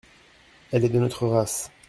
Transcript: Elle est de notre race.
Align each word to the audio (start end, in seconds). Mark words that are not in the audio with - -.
Elle 0.71 0.83
est 0.83 0.89
de 0.89 0.97
notre 0.97 1.27
race. 1.27 1.69